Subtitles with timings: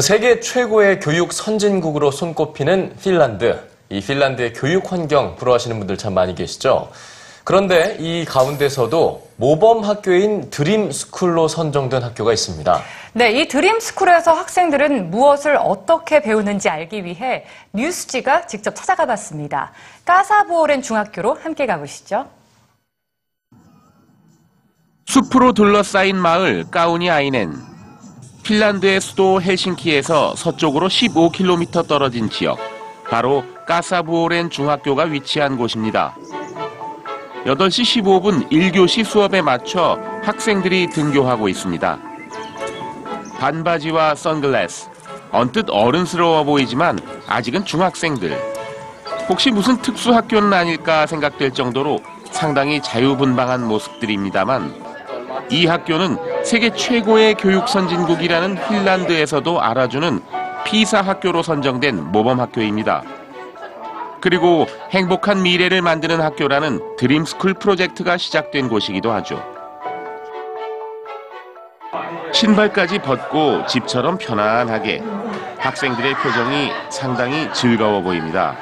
[0.00, 3.60] 세계 최고의 교육 선진국으로 손꼽히는 핀란드.
[3.90, 6.90] 이 핀란드의 교육 환경 부러워하시는 분들 참 많이 계시죠?
[7.44, 12.82] 그런데 이 가운데서도 모범 학교인 드림 스쿨로 선정된 학교가 있습니다.
[13.14, 19.72] 네, 이 드림스쿨에서 학생들은 무엇을 어떻게 배우는지 알기 위해 뉴스지가 직접 찾아가 봤습니다.
[20.04, 22.28] 까사부오렌 중학교로 함께 가보시죠.
[25.06, 27.54] 숲으로 둘러싸인 마을 까우니 아이넨.
[28.42, 32.58] 핀란드의 수도 헬싱키에서 서쪽으로 15km 떨어진 지역,
[33.08, 36.14] 바로 까사부오렌 중학교가 위치한 곳입니다.
[37.44, 41.98] 8시 15분 1교시 수업에 맞춰 학생들이 등교하고 있습니다.
[43.38, 44.88] 반바지와 선글라스,
[45.30, 48.34] 언뜻 어른스러워 보이지만 아직은 중학생들.
[49.28, 54.74] 혹시 무슨 특수 학교는 아닐까 생각될 정도로 상당히 자유분방한 모습들입니다만
[55.50, 60.20] 이 학교는 세계 최고의 교육 선진국이라는 핀란드에서도 알아주는
[60.64, 63.02] 피사 학교로 선정된 모범 학교입니다.
[64.24, 69.44] 그리고 행복한 미래를 만드는 학교라는 드림스쿨 프로젝트가 시작된 곳이기도 하죠.
[72.32, 75.02] 신발까지 벗고 집처럼 편안하게
[75.58, 78.56] 학생들의 표정이 상당히 즐거워 보입니다.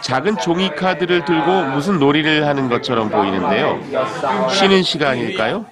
[0.00, 3.78] 작은 종이 카드를 들고 무슨 놀이를 하는 것처럼 보이는데요.
[4.48, 5.66] 쉬는 시간일까요?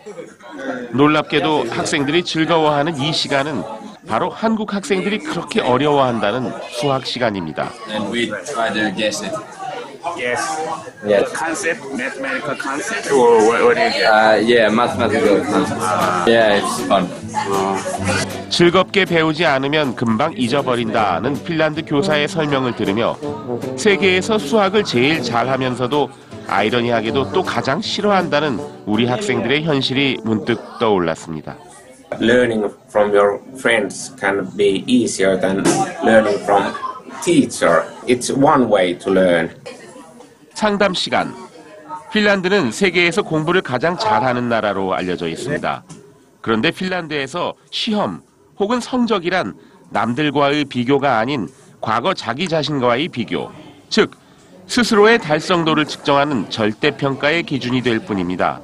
[0.90, 3.62] 놀랍게도 학생들이 즐거워하는 이 시간은
[4.06, 7.70] 바로 한국 학생들이 그렇게 어려워한다는 수학 시간입니다.
[7.90, 9.34] and we try to guess it.
[10.16, 10.40] Yes.
[11.04, 11.32] Yes.
[11.34, 14.06] Concept, mathematical concept, or what, what is it?
[14.06, 15.84] Uh, yeah, mathematical concepts.
[16.26, 17.08] Yeah, it's fun.
[18.48, 23.16] 즐겁게 배우지 않으면 금방 잊어버린다는 핀란드 교사의 설명을 들으며
[23.76, 26.08] 세계에서 수학을 제일 잘하면서도
[26.48, 31.56] 아이러니하게도 또 가장 싫어한다는 우리 학생들의 현실이 문득 떠올랐습니다.
[32.18, 35.62] Learning from your friends can be easier than
[36.04, 36.74] learning from
[37.22, 37.84] teacher.
[38.06, 39.50] It's one way to learn.
[40.54, 41.34] 상담 시간.
[42.12, 45.84] 핀란드는 세계에서 공부를 가장 잘하는 나라로 알려져 있습니다.
[46.40, 48.22] 그런데 핀란드에서 시험
[48.58, 49.54] 혹은 성적이란
[49.90, 51.48] 남들과의 비교가 아닌
[51.80, 53.50] 과거 자기 자신과의 비교,
[53.88, 54.10] 즉
[54.66, 58.60] 스스로의 달성도를 측정하는 절대평가의 기준이 될 뿐입니다.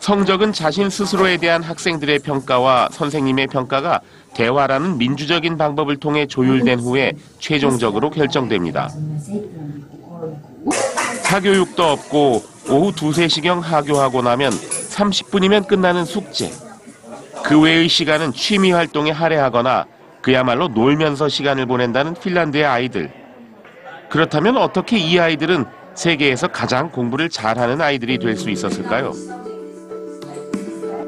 [0.00, 4.00] 성적은 자신 스스로에 대한 학생들의 평가와 선생님의 평가가
[4.34, 8.88] 대화라는 민주적인 방법을 통해 조율된 후에 최종적으로 결정됩니다.
[11.22, 16.50] 사교육도 없고 오후 2, 3시경 하교하고 나면 30분이면 끝나는 숙제.
[17.44, 19.86] 그 외의 시간은 취미 활동에 할애하거나
[20.22, 23.12] 그야말로 놀면서 시간을 보낸다는 핀란드의 아이들.
[24.08, 29.12] 그렇다면 어떻게 이 아이들은 세계에서 가장 공부를 잘하는 아이들이 될 수 있었을까요?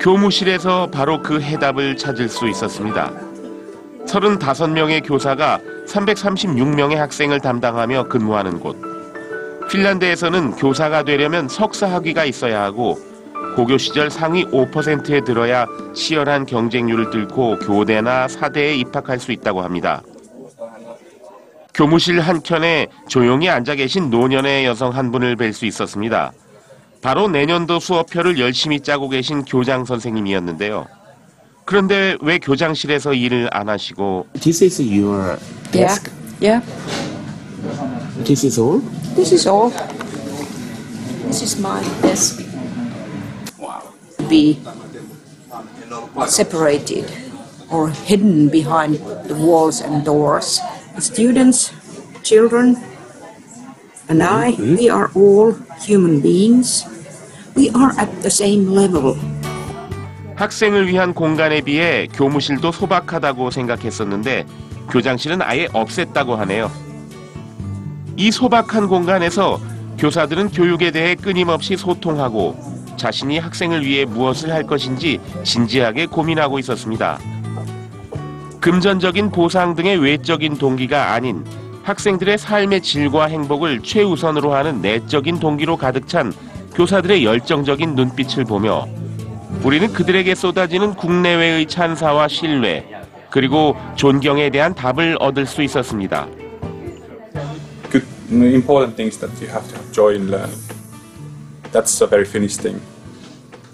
[0.02, 3.12] 교무실에서 바로 그 해답을 찾을 수 있었습니다.
[4.06, 8.76] 35명의 교사가 336명의 학생을 담당하며 근무하는 곳.
[9.70, 12.98] 핀란드에서는 교사가 되려면 석사 학위가 있어야 하고
[13.54, 20.02] 고교 시절 상위 5%에 들어야 치열한 경쟁률을 뚫고 교대나 사대에 입학할 수 있다고 합니다.
[21.74, 26.32] 교무실 한켠에 조용히 앉아 계신 노년의 여성 한 분을 뵐 수 있었습니다.
[27.02, 30.86] 바로 내년도 수업표를 열심히 짜고 계신 교장 선생님이었는데요.
[31.64, 35.36] 그런데 왜 교장실에서 일을 안 하시고 This is your
[35.72, 36.10] desk.
[36.40, 36.64] yeah.
[38.24, 38.80] This is all.
[39.16, 39.70] This is all.
[41.24, 42.40] This is my desk.
[44.28, 44.60] Be
[46.26, 47.10] separated
[47.68, 48.96] or hidden behind
[49.26, 50.60] the walls and doors.
[50.94, 51.72] The students,
[52.22, 52.76] children,
[54.12, 56.84] and I, we are all human beings.
[57.56, 59.16] We are at the same level.
[60.36, 64.44] 학생을 위한 공간에 비해 교무실도 소박하다고 생각했었는데
[64.90, 66.70] 교장실은 아예 없앴다고 하네요.
[68.16, 69.58] 이 소박한 공간에서
[69.98, 72.56] 교사들은 교육에 대해 끊임없이 소통하고
[72.96, 77.18] 자신이 학생을 위해 무엇을 할 것인지 진지하게 고민하고 있었습니다.
[78.60, 81.44] 금전적인 보상 등의 외적인 동기가 아닌
[81.82, 86.32] 학생들의 삶의 질과 행복을 최우선으로 하는 내적인 동기로 가득 찬
[86.74, 88.86] 교사들의 열정적인 눈빛을 보며
[89.62, 92.86] 우리는 그들에게 쏟아지는 국내외의 찬사와 신뢰
[93.30, 96.26] 그리고 존경에 대한 답을 얻을 수 있었습니다.
[97.90, 100.58] good, important things that you have to have joy in learning.
[101.72, 102.80] That's a very Finnish thing.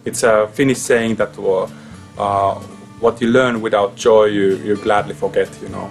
[0.04, 1.66] It's a Finnish saying that uh,
[2.18, 2.54] uh,
[3.00, 5.90] what you learn without joy, you, you gladly forget, you know.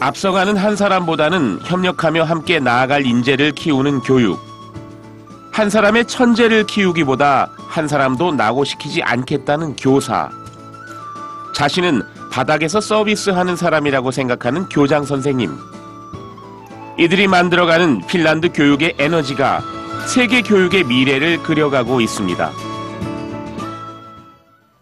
[0.00, 4.38] 앞서가는 한 사람보다는 협력하며 함께 나아갈 인재를 키우는 교육.
[5.52, 10.30] 한 사람의 천재를 키우기보다 한 사람도 낙오시키지 않겠다는 교사.
[11.52, 15.50] 자신은 바닥에서 서비스하는 사람이라고 생각하는 교장 선생님.
[16.96, 19.62] 이들이 만들어가는 핀란드 교육의 에너지가
[20.06, 22.67] 세계 교육의 미래를 그려가고 있습니다.